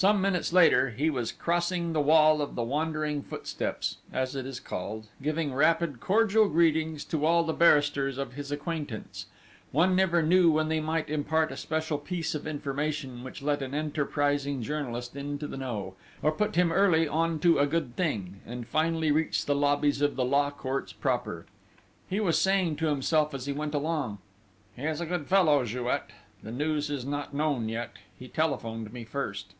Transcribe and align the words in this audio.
Some 0.00 0.20
minutes 0.20 0.52
later 0.52 0.90
he 0.90 1.10
was 1.10 1.32
crossing 1.32 1.92
the 1.92 2.04
hall 2.04 2.40
of 2.40 2.54
the 2.54 2.62
Wandering 2.62 3.20
Footsteps 3.20 3.96
(as 4.12 4.36
it 4.36 4.46
is 4.46 4.60
called), 4.60 5.08
giving 5.20 5.52
rapid, 5.52 5.98
cordial 5.98 6.48
greetings 6.48 7.04
to 7.06 7.24
all 7.24 7.42
the 7.42 7.52
barristers 7.52 8.16
of 8.16 8.34
his 8.34 8.52
acquaintance 8.52 9.26
one 9.72 9.96
never 9.96 10.22
knew 10.22 10.52
when 10.52 10.68
they 10.68 10.78
might 10.78 11.10
impart 11.10 11.50
a 11.50 11.56
special 11.56 11.98
piece 11.98 12.32
of 12.36 12.46
information 12.46 13.24
which 13.24 13.42
let 13.42 13.60
an 13.60 13.74
enterprising 13.74 14.62
journalist 14.62 15.16
into 15.16 15.48
the 15.48 15.56
know, 15.56 15.96
or 16.22 16.30
put 16.30 16.54
him 16.54 16.70
early 16.70 17.08
on 17.08 17.40
to 17.40 17.58
a 17.58 17.66
good 17.66 17.96
thing 17.96 18.40
and 18.46 18.68
finally 18.68 19.10
reached 19.10 19.48
the 19.48 19.54
lobbies 19.56 20.00
of 20.00 20.14
the 20.14 20.24
Law 20.24 20.52
Courts 20.52 20.92
proper. 20.92 21.44
He 22.08 22.20
was 22.20 22.40
saying 22.40 22.76
to 22.76 22.86
himself 22.86 23.34
as 23.34 23.46
he 23.46 23.52
went 23.52 23.74
along: 23.74 24.18
"He 24.76 24.82
is 24.82 25.00
a 25.00 25.06
good 25.06 25.26
fellow, 25.26 25.64
Jouet! 25.64 26.12
The 26.44 26.52
news 26.52 26.88
is 26.88 27.04
not 27.04 27.34
known 27.34 27.68
yet! 27.68 27.94
He 28.16 28.28
telephoned 28.28 28.92
me 28.92 29.02
first!" 29.02 29.54